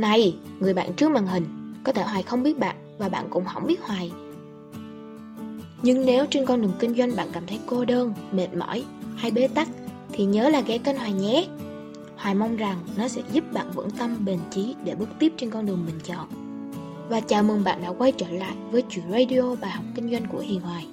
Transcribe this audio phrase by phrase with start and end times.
[0.00, 1.44] Này, người bạn trước màn hình,
[1.84, 4.12] có thể Hoài không biết bạn và bạn cũng không biết Hoài.
[5.82, 8.84] Nhưng nếu trên con đường kinh doanh bạn cảm thấy cô đơn, mệt mỏi
[9.16, 9.68] hay bế tắc
[10.12, 11.46] thì nhớ là ghé kênh Hoài nhé.
[12.16, 15.50] Hoài mong rằng nó sẽ giúp bạn vững tâm bền chí để bước tiếp trên
[15.50, 16.28] con đường mình chọn.
[17.08, 20.26] Và chào mừng bạn đã quay trở lại với chuyện radio bài học kinh doanh
[20.32, 20.86] của Hiền Hoài.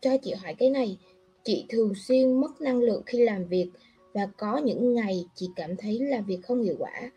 [0.00, 0.98] Cho chị hỏi cái này,
[1.44, 3.70] chị thường xuyên mất năng lượng khi làm việc
[4.14, 7.10] và có những ngày chị cảm thấy làm việc không hiệu quả.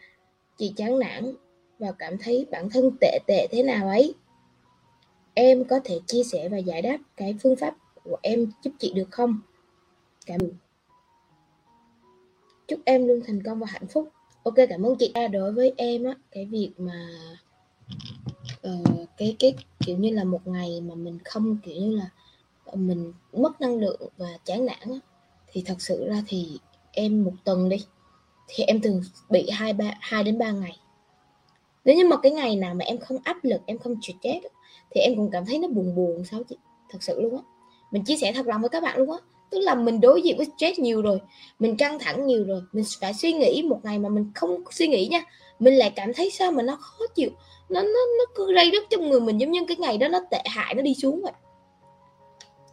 [0.58, 1.34] Chị chán nản
[1.80, 4.14] và cảm thấy bản thân tệ tệ thế nào ấy.
[5.34, 8.94] Em có thể chia sẻ và giải đáp cái phương pháp của em giúp chị
[8.94, 9.40] được không?
[10.26, 10.52] Cảm ơn.
[12.68, 14.10] Chúc em luôn thành công và hạnh phúc.
[14.44, 15.14] Ok cảm ơn chị.
[15.32, 17.08] Đối với em á, cái việc mà
[18.68, 22.10] uh, cái cái kiểu như là một ngày mà mình không kiểu như là
[22.66, 25.00] ờ, mình mất năng lượng và chán nản á,
[25.52, 26.60] thì thật sự ra thì
[26.92, 27.86] em một tuần đi
[28.48, 30.80] thì em thường bị hai ba hai đến ba ngày.
[31.86, 34.46] Nếu như mà cái ngày nào mà em không áp lực em không stress
[34.92, 36.58] thì em cũng cảm thấy nó buồn buồn sao chị
[36.90, 37.44] thật sự luôn á.
[37.92, 39.18] Mình chia sẻ thật lòng với các bạn luôn á
[39.50, 41.22] tức là mình đối diện với stress nhiều rồi
[41.60, 44.88] mình căng thẳng nhiều rồi mình phải suy nghĩ một ngày mà mình không suy
[44.88, 45.22] nghĩ nha
[45.60, 47.30] mình lại cảm thấy sao mà nó khó chịu
[47.70, 50.20] nó nó nó cứ rây rứt trong người mình giống như cái ngày đó nó
[50.32, 51.32] tệ hại nó đi xuống vậy.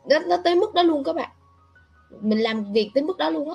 [0.05, 1.31] Nó, nó tới mức đó luôn các bạn.
[2.20, 3.55] Mình làm việc tới mức đó luôn á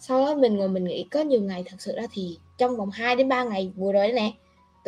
[0.00, 2.90] sau đó mình ngồi mình nghĩ có nhiều ngày thật sự ra thì trong vòng
[2.90, 4.32] 2 đến 3 ngày vừa rồi nè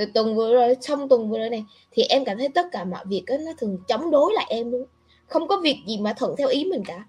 [0.00, 2.84] từ tuần vừa rồi xong tuần vừa rồi này thì em cảm thấy tất cả
[2.84, 4.86] mọi việc đó, nó thường chống đối lại em luôn.
[5.26, 7.04] Không có việc gì mà thuận theo ý mình cả.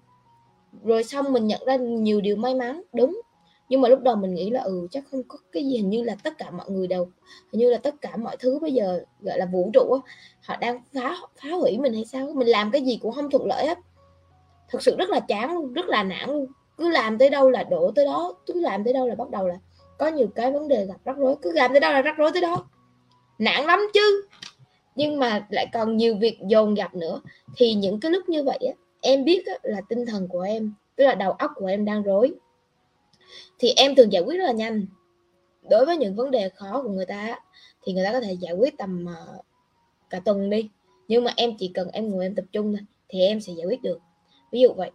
[0.84, 3.20] Rồi xong mình nhận ra nhiều điều may mắn đúng.
[3.68, 6.02] Nhưng mà lúc đầu mình nghĩ là ừ chắc không có cái gì hình như
[6.02, 7.04] là tất cả mọi người đều
[7.52, 10.56] hình như là tất cả mọi thứ bây giờ gọi là vũ trụ á họ
[10.56, 13.66] đang phá phá hủy mình hay sao mình làm cái gì cũng không thuận lợi
[13.66, 13.78] hết.
[14.70, 17.62] Thực sự rất là chán luôn rất là nản luôn cứ làm tới đâu là
[17.62, 19.58] đổ tới đó cứ làm tới đâu là bắt đầu là
[19.98, 21.36] có nhiều cái vấn đề gặp rắc rối.
[21.42, 22.68] Cứ làm tới đâu là rắc rối tới đó.
[23.38, 24.26] Nản lắm chứ.
[24.94, 27.20] Nhưng mà lại còn nhiều việc dồn dập nữa.
[27.56, 30.74] Thì những cái lúc như vậy á, em biết á, là tinh thần của em
[30.96, 32.34] tức là đầu óc của em đang rối.
[33.58, 34.86] Thì em thường giải quyết rất là nhanh.
[35.70, 37.38] Đối với những vấn đề khó của người ta
[37.82, 39.44] thì người ta có thể giải quyết tầm uh,
[40.10, 40.68] cả tuần đi.
[41.08, 43.66] Nhưng mà em chỉ cần em ngồi em tập trung thôi thì em sẽ giải
[43.66, 43.98] quyết được.
[44.52, 44.90] Ví dụ vậy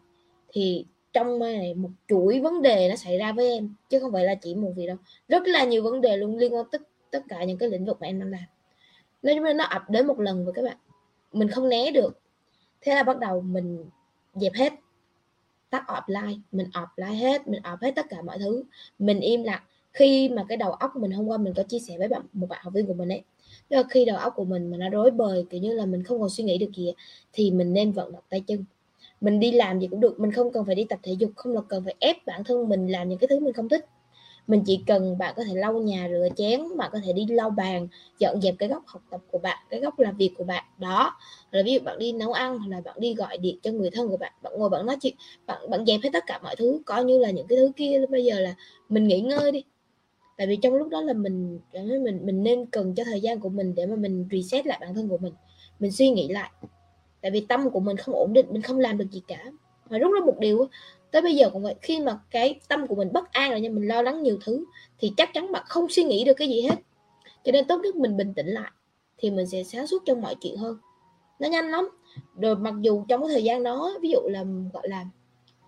[0.52, 0.86] thì
[1.18, 4.36] trong này một chuỗi vấn đề nó xảy ra với em, chứ không phải là
[4.36, 4.98] chỉ một việc đâu.
[5.28, 7.98] Rất là nhiều vấn đề luôn, liên quan tất tất cả những cái lĩnh vực
[8.02, 8.44] mà em đang làm.
[9.22, 10.78] Nói chung là nó ập đến một lần với các bạn.
[11.34, 12.20] Mình không né được.
[12.82, 13.86] Thế là bắt đầu mình
[14.36, 14.74] dẹp hết.
[15.70, 18.64] Tắt offline, mình offline hết, mình off hết tất cả mọi thứ.
[19.00, 19.62] Mình im lặng.
[19.94, 22.48] Khi mà cái đầu óc mình hôm qua mình có chia sẻ với bạn, một
[22.50, 23.24] bạn học viên của mình ấy
[23.70, 26.20] là khi đầu óc của mình mà nó rối bời, kiểu như là mình không
[26.20, 26.94] còn suy nghĩ được gì
[27.34, 28.66] thì mình nên vận động tay chân
[29.22, 31.54] mình đi làm gì cũng được, mình không cần phải đi tập thể dục, không
[31.54, 33.86] là cần phải ép bản thân mình làm những cái thứ mình không thích.
[34.48, 37.50] Mình chỉ cần bạn có thể lau nhà, rửa chén, bạn có thể đi lau
[37.50, 37.88] bàn,
[38.20, 40.64] dọn dẹp cái góc học tập của bạn, cái góc làm việc của bạn.
[40.78, 41.18] Đó
[41.52, 43.90] là ví dụ bạn đi nấu ăn, hoặc là bạn đi gọi điện cho người
[43.90, 46.56] thân của bạn bạn ngồi bạn nói chuyện, bạn bạn dẹp hết tất cả mọi
[46.56, 48.56] thứ, coi như là những cái thứ kia bây giờ là
[48.90, 49.64] mình nghỉ ngơi đi.
[50.38, 53.50] Tại vì trong lúc đó là mình mình mình nên cần cho thời gian của
[53.50, 55.34] mình để mà mình reset lại bản thân của mình
[55.80, 56.52] mình suy nghĩ lại
[57.22, 59.46] tại vì tâm của mình không ổn định mình không làm được gì cả.
[59.90, 60.68] Và rút ra một điều
[61.12, 63.70] tới bây giờ cũng vậy khi mà cái tâm của mình bất an rồi nha
[63.70, 64.66] mình lo lắng nhiều thứ
[65.00, 66.76] thì chắc chắn bạn không suy nghĩ được cái gì hết.
[67.44, 68.72] Cho nên tốt nhất mình bình tĩnh lại
[69.18, 70.78] thì mình sẽ sáng suốt trong mọi chuyện hơn.
[71.40, 71.90] Nó nhanh lắm.
[72.36, 75.06] Rồi mặc dù trong cái thời gian đó ví dụ là gọi là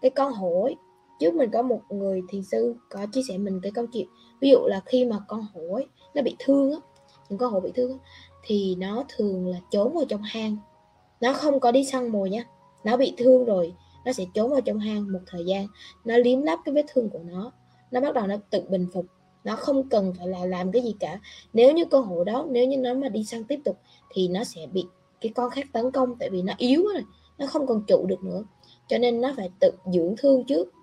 [0.01, 0.75] cái con hổ ấy,
[1.19, 4.07] trước mình có một người thiền sư có chia sẻ mình cái câu chuyện
[4.41, 6.77] ví dụ là khi mà con hổ ấy, nó bị thương á
[7.29, 7.97] những con hổ bị thương á,
[8.43, 10.57] thì nó thường là trốn vào trong hang
[11.21, 12.43] nó không có đi săn mồi nhé
[12.83, 13.73] nó bị thương rồi.
[14.05, 15.67] Nó sẽ trốn vào trong hang một thời gian.
[16.05, 17.51] Nó liếm láp cái vết thương của nó.
[17.91, 19.05] Nó bắt đầu nó tự bình phục.
[19.43, 21.19] Nó không cần phải là làm cái gì cả.
[21.53, 23.77] Nếu như con hổ đó, nếu như nó mà đi săn tiếp tục,
[24.09, 24.85] thì nó sẽ bị
[25.21, 27.03] cái con khác tấn công, tại vì nó yếu rồi.
[27.37, 28.43] Nó không còn trụ được nữa.
[28.87, 30.73] Cho nên nó phải tự dưỡng thương trước.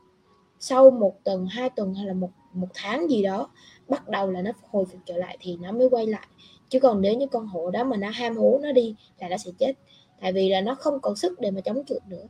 [0.60, 3.50] Sau một tuần, hai tuần hay là một một tháng gì đó,
[3.88, 6.26] bắt đầu là nó hồi phục trở lại thì nó mới quay lại.
[6.68, 9.36] Chứ còn nếu như con hổ đó mà nó ham hố nó đi là nó
[9.36, 9.72] sẽ chết
[10.20, 12.24] tại vì là nó không còn sức để mà chống chịu nữa.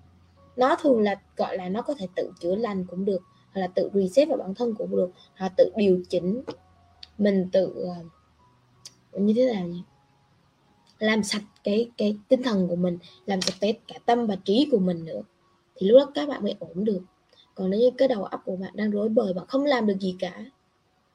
[0.56, 3.22] Nó thường là gọi là nó có thể tự chữa lành cũng được
[3.52, 6.42] hoặc là tự reset vào bản thân cũng được hoặc tự điều chỉnh
[7.18, 7.74] mình tự
[9.16, 9.82] uh, như thế nào nhỉ?
[10.98, 14.68] Làm sạch cái cái tinh thần của mình làm sạch cái cả tâm và trí
[14.70, 15.22] của mình nữa
[15.76, 17.00] thì lúc đó các bạn mới ổn được.
[17.54, 19.96] Còn nếu như cái đầu óc của bạn đang rối bời bạn không làm được
[20.00, 20.44] gì cả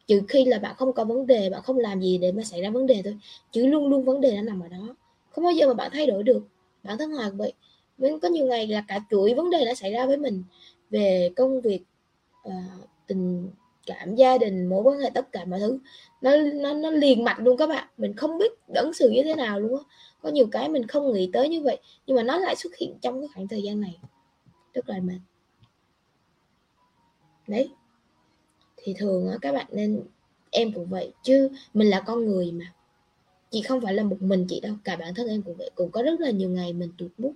[0.07, 2.61] trừ khi là bạn không có vấn đề bạn không làm gì để mà xảy
[2.61, 3.17] ra vấn đề thôi
[3.51, 4.95] chứ luôn luôn vấn đề nó nằm ở đó.
[5.31, 6.43] Không bao giờ mà bạn thay đổi được
[6.83, 7.53] bản thân hòa vậy
[7.97, 10.43] vẫn có nhiều ngày là cả chuỗi vấn đề đã xảy ra với mình
[10.89, 11.83] về công việc
[12.47, 12.53] uh,
[13.07, 13.49] tình
[13.85, 15.79] cảm gia đình mối quan hệ tất cả mọi thứ.
[16.21, 17.87] Nó nó nó liền mạch luôn các bạn.
[17.97, 19.83] Mình không biết ứng xử như thế nào luôn á.
[20.21, 22.97] Có nhiều cái mình không nghĩ tới như vậy nhưng mà nó lại xuất hiện
[23.01, 23.99] trong cái khoảng thời gian này.
[24.73, 25.19] Rất là mệt.
[27.47, 27.71] Đấy.
[28.77, 30.03] Thì thường á các bạn nên
[30.51, 32.73] em cũng vậy chứ mình là con người mà
[33.51, 35.69] chị không phải là một mình chị đâu, cả bản thân em cũng vậy.
[35.75, 37.33] Cũng có rất là nhiều ngày mình tụt bút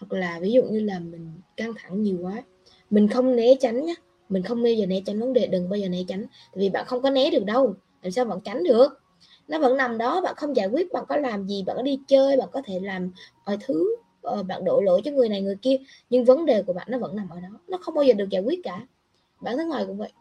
[0.00, 2.42] hoặc là ví dụ như là mình căng thẳng nhiều quá.
[2.90, 3.94] Mình không né tránh nhá.
[4.28, 6.20] Mình không bao giờ né tránh vấn đề, đừng bao giờ né tránh.
[6.22, 7.74] Tại vì bạn không có né được đâu.
[8.02, 8.88] Làm sao bạn tránh được?
[9.48, 11.98] Nó vẫn nằm đó, bạn không giải quyết, bạn có làm gì, bạn có đi
[12.08, 13.10] chơi, bạn có thể làm
[13.46, 15.76] mọi thứ ờ, bạn đổ lỗi cho người này, người kia.
[16.10, 17.48] Nhưng vấn đề của bạn nó vẫn nằm ở đó.
[17.68, 18.86] Nó không bao giờ được giải quyết cả.
[19.40, 20.12] Bản thân ngoài cũng vậy.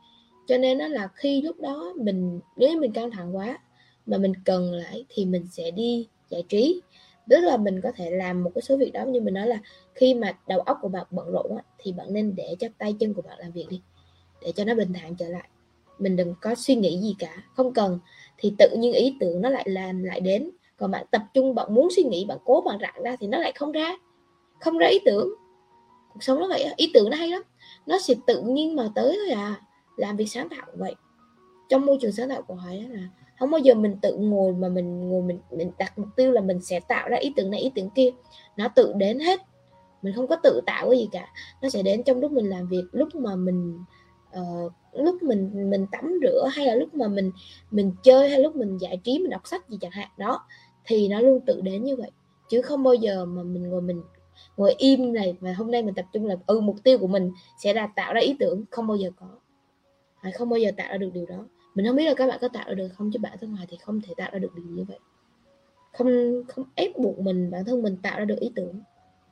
[0.47, 3.57] Cho nên nó là khi lúc đó mình, nếu mình căng thẳng quá
[4.05, 6.81] mà mình cần lại thì mình sẽ đi giải trí.
[7.29, 9.59] Tức là mình có thể làm một cái số việc đó như mình nói là
[9.95, 13.13] khi mà đầu óc của bạn bận rộn thì bạn nên để cho tay chân
[13.13, 13.81] của bạn làm việc đi,
[14.41, 15.49] để cho nó bình thản trở lại.
[15.99, 17.99] Mình đừng có suy nghĩ gì cả, không cần.
[18.37, 21.73] Thì tự nhiên ý tưởng nó lại làm lại đến, còn bạn tập trung, bạn
[21.73, 23.97] muốn suy nghĩ, bạn cố, bạn rạng ra thì nó lại không ra
[24.59, 25.29] không ra ý tưởng.
[26.13, 27.41] Cuộc sống nó vậy ý tưởng nó hay lắm.
[27.85, 29.61] Nó sẽ tự nhiên mà tới thôi à
[29.97, 30.95] làm việc sáng tạo vậy.
[31.69, 33.07] Trong môi trường sáng tạo của họ là
[33.39, 36.41] không bao giờ mình tự ngồi mà mình ngồi mình mình đặt mục tiêu là
[36.41, 38.09] mình sẽ tạo ra ý tưởng này ý tưởng kia.
[38.57, 39.41] Nó tự đến hết.
[40.01, 41.27] Mình không có tự tạo cái gì cả.
[41.61, 43.79] Nó sẽ đến trong lúc mình làm việc lúc mà mình
[44.39, 47.31] uh, lúc mình mình tắm rửa hay là lúc mà mình
[47.71, 50.09] mình chơi hay lúc mình giải trí mình đọc sách gì chẳng hạn.
[50.17, 50.45] Đó
[50.85, 52.11] thì nó luôn tự đến như vậy.
[52.49, 54.01] Chứ không bao giờ mà mình ngồi mình
[54.57, 57.31] ngồi im này và hôm nay mình tập trung là ừ mục tiêu của mình
[57.59, 58.63] sẽ là tạo ra ý tưởng.
[58.71, 59.27] Không bao giờ có.
[60.33, 61.45] Không bao giờ tạo ra được điều đó
[61.75, 63.67] mình không biết là các bạn có tạo ra được không, chứ bản thân hoài
[63.69, 64.99] thì không thể tạo ra được điều như vậy.
[65.93, 68.81] Không không ép buộc mình, bản thân mình tạo ra được ý tưởng.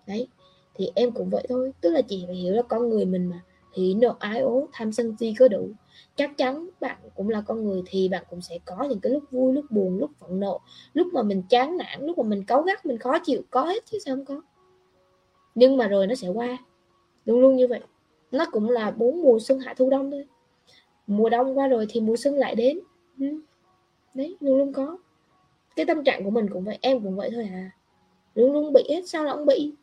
[0.08, 0.28] Đấy,
[0.76, 1.72] thì em cũng vậy thôi.
[1.82, 3.42] Tức là chị phải hiểu là con người mình mà.
[3.74, 5.70] Thì nộ ái ố, tham sân si có đủ.
[6.16, 9.24] Chắc chắn bạn cũng là con người thì bạn cũng sẽ có những cái lúc
[9.32, 10.62] vui, lúc buồn, lúc phẫn nộ.
[10.94, 13.84] Lúc mà mình chán nản, lúc mà mình cáu gắt, mình khó chịu, có hết
[13.86, 14.42] chứ sao không có.
[15.56, 16.58] Nhưng mà rồi nó sẽ qua.
[17.26, 17.80] Luôn luôn như vậy.
[18.32, 20.26] Nó cũng là bốn mùa xuân hạ thu đông thôi
[21.08, 22.80] mùa đông qua rồi thì mùa xuân lại đến.
[23.20, 23.26] Ừ.
[24.14, 24.98] Đấy, luôn luôn có.
[25.76, 27.72] Cái tâm trạng của mình cũng vậy, em cũng vậy thôi à.
[28.36, 29.74] Luôn luôn bị hết, sao là không bị?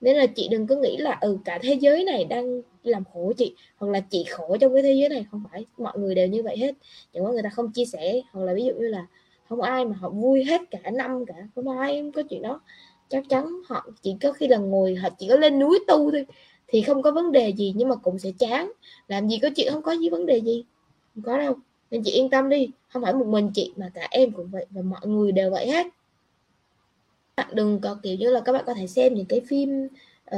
[0.00, 3.32] Nên là chị đừng có nghĩ là ừ cả thế giới này đang làm khổ
[3.36, 5.26] chị, hoặc là chị khổ trong cái thế giới này.
[5.30, 6.74] Không phải, mọi người đều như vậy hết.
[7.12, 9.06] Chẳng qua người ta không chia sẻ, hoặc là ví dụ như là
[9.48, 11.34] không ai mà họ vui hết cả năm cả.
[11.54, 12.60] Không ai có chuyện đó.
[13.08, 16.26] Chắc chắn họ chỉ có khi là ngồi, họ chỉ có lên núi tu thôi
[16.74, 18.72] thì không có vấn đề gì nhưng mà cũng sẽ chán.
[19.08, 20.64] Làm gì có chuyện không có gì vấn đề gì.
[21.14, 21.54] Không có đâu.
[21.90, 22.70] Nên chị yên tâm đi.
[22.88, 25.66] Không phải một mình chị mà cả em cũng vậy và mọi người đều vậy
[25.70, 25.86] hết.
[27.36, 29.88] Bạn đừng có kiểu như là các bạn có thể xem những cái phim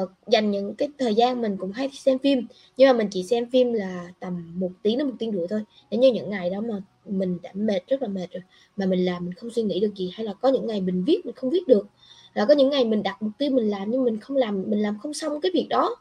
[0.02, 2.46] uh, dành những cái thời gian mình cũng hay xem phim.
[2.76, 5.62] Nhưng mà mình chỉ xem phim là tầm một tiếng đến một tiếng rưỡi thôi.
[5.90, 8.42] Nếu như những ngày đó mà mình đã mệt rất là mệt rồi
[8.76, 11.04] mà mình làm mình không suy nghĩ được gì hay là có những ngày mình
[11.04, 11.86] viết mình không viết được
[12.34, 14.82] là có những ngày mình đặt mục tiêu mình làm nhưng mình không làm mình
[14.82, 15.96] làm không xong cái việc đó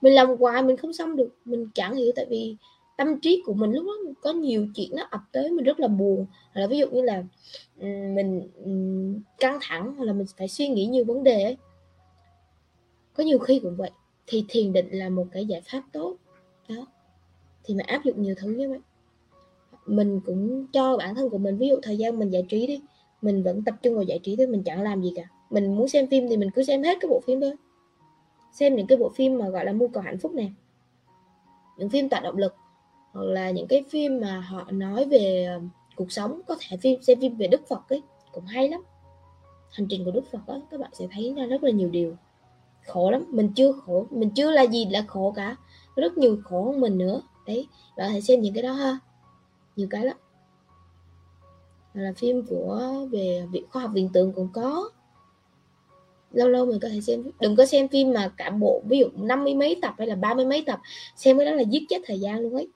[0.00, 1.28] mình làm hoài, mình không xong được.
[1.44, 2.56] Mình chẳng hiểu tại vì
[2.96, 5.88] tâm trí của mình lúc đó có nhiều chuyện nó ập tới, mình rất là
[5.88, 6.26] buồn.
[6.54, 7.24] Là ví dụ như là
[8.14, 8.48] mình
[9.38, 11.56] căng thẳng, hoặc là mình phải suy nghĩ nhiều vấn đề ấy.
[13.18, 13.90] có nhiều khi cũng vậy.
[14.26, 16.16] Thì thiền định là một cái giải pháp tốt.
[16.68, 16.86] Đó.
[17.64, 18.78] Thì mình áp dụng nhiều thứ như vậy.
[19.86, 22.80] Mình cũng cho bản thân của mình, ví dụ thời gian mình giải trí đi,
[23.22, 25.22] mình vẫn tập trung vào giải trí thôi, mình chẳng làm gì cả.
[25.50, 27.52] Mình muốn xem phim thì mình cứ xem hết cái bộ phim thôi
[28.52, 30.52] xem những cái bộ phim mà gọi là mưu cầu hạnh phúc này,
[31.76, 32.54] những phim tạo động lực
[33.12, 35.60] hoặc là những cái phim mà họ nói về ờ,
[35.96, 36.40] cuộc sống.
[36.46, 38.02] Có thể phim xem phim về đức phật ấy
[38.32, 38.80] cũng hay lắm.
[39.70, 42.16] Hành trình của đức phật ấy các bạn sẽ thấy ra rất là nhiều điều
[42.86, 43.24] khổ lắm.
[43.28, 45.56] Mình chưa khổ mình chưa là gì là khổ cả.
[45.96, 47.22] Rất nhiều khổ hơn mình nữa.
[47.46, 48.98] Đấy bạn hãy xem những cái đó ha.
[49.76, 50.16] Nhiều cái lắm.
[51.94, 54.90] Là phim của về viện khoa học viễn tưởng cũng có
[56.32, 59.06] lâu lâu mình có thể xem, đừng có xem phim mà cả bộ, ví dụ
[59.14, 60.80] năm mươi mấy tập hay là ba mươi mấy tập,
[61.16, 62.68] xem cái đó là giết chết thời gian luôn ấy.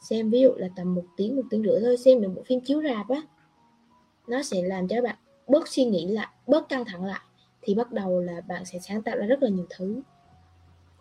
[0.00, 2.60] Xem ví dụ là tầm một tiếng một tiếng rưỡi thôi, xem được bộ phim
[2.60, 3.22] chiếu rạp á,
[4.28, 5.16] nó sẽ làm cho bạn
[5.48, 7.20] bớt suy nghĩ lại, bớt căng thẳng lại,
[7.62, 10.00] thì bắt đầu là bạn sẽ sáng tạo ra rất là nhiều thứ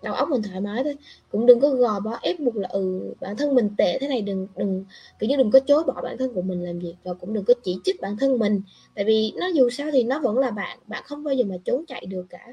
[0.03, 0.95] đầu óc mình thoải mái thôi.
[1.31, 4.21] Cũng đừng có gò bó, ép buộc là ừ bản thân mình tệ thế này,
[4.21, 4.85] đừng đừng,
[5.19, 7.45] kiểu như đừng có chối bỏ bản thân của mình làm việc và cũng đừng
[7.45, 8.61] có chỉ trích bản thân mình.
[8.95, 11.55] Tại vì nó dù sao thì nó vẫn là bạn bạn không bao giờ mà
[11.65, 12.47] trốn chạy được cả.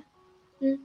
[0.61, 0.77] Ừ.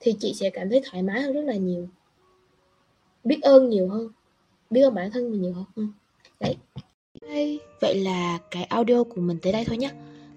[0.00, 1.88] thì chị sẽ cảm thấy thoải mái hơn rất là nhiều.
[3.24, 4.08] Biết ơn nhiều hơn.
[4.70, 5.64] Biết ơn bản thân mình nhiều hơn.
[5.74, 5.86] Ừ.
[6.40, 6.56] đấy.
[7.80, 9.90] Vậy là cái audio của mình tới đây thôi nhé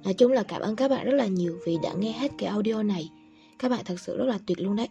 [0.04, 2.50] Nói chung là cảm ơn các bạn rất là nhiều vì đã nghe hết cái
[2.50, 3.10] audio này.
[3.60, 4.90] Các bạn thật sự rất là tuyệt luôn đấy.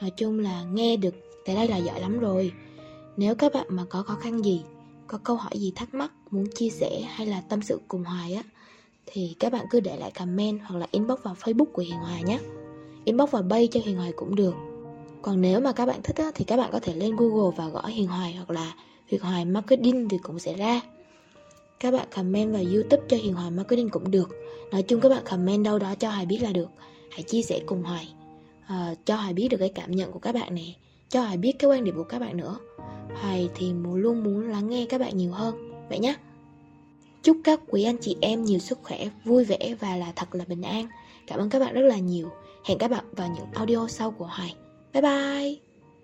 [0.00, 1.14] Nói chung là nghe được
[1.46, 2.52] tới đây là giỏi lắm rồi.
[3.16, 4.62] Nếu các bạn mà có khó khăn gì
[5.06, 8.34] Có câu hỏi gì thắc mắc Muốn chia sẻ hay là tâm sự cùng Hoài
[8.34, 8.42] á
[9.06, 12.22] Thì các bạn cứ để lại comment Hoặc là inbox vào facebook của Hiền Hoài
[12.22, 12.38] nhé.
[13.04, 14.54] Inbox vào bay cho Hiền Hoài cũng được.
[15.22, 17.68] Còn nếu mà các bạn thích á, Thì các bạn có thể lên Google và
[17.68, 18.74] gõ Hiền Hoài Hoặc là
[19.06, 20.80] Hiền Hoài Marketing thì cũng sẽ ra
[21.80, 24.28] các bạn comment vào youtube cho Hiền Hoài Marketing cũng được.
[24.72, 26.68] Nói chung các bạn comment đâu đó cho Hoài biết là được.
[27.10, 28.08] Hãy chia sẻ cùng Hoài.
[28.64, 30.66] Uh, Cho Hoài biết được cái cảm nhận của các bạn nè.
[31.08, 32.58] Cho Hoài biết cái quan điểm của các bạn nữa.
[33.20, 35.70] Hoài thì muốn luôn muốn lắng nghe các bạn nhiều hơn.
[35.88, 36.16] Vậy nhé
[37.22, 40.44] Chúc các quý anh chị em nhiều sức khỏe, vui vẻ và là thật là
[40.48, 40.86] bình an.
[41.26, 42.28] Cảm ơn các bạn rất là nhiều.
[42.64, 44.54] Hẹn các bạn vào những audio sau của Hoài.
[44.92, 45.63] Bye bye.